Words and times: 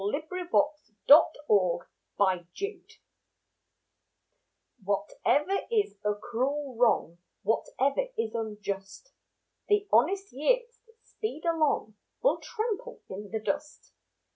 IT 0.03 0.51
ALL 0.51 0.71
WILL 1.07 1.29
COME 1.47 1.81
OUT 2.19 2.45
RIGHT 2.59 2.93
Whatever 4.83 5.59
is 5.69 5.93
a 6.03 6.15
cruel 6.15 6.75
wrong, 6.75 7.19
Whatever 7.43 8.07
is 8.17 8.33
unjust, 8.33 9.13
The 9.67 9.87
honest 9.93 10.33
years 10.33 10.79
that 10.87 10.97
speed 11.03 11.43
along 11.45 11.97
Will 12.23 12.39
trample 12.39 13.03
in 13.09 13.29
the 13.29 13.41
dust. 13.41 13.93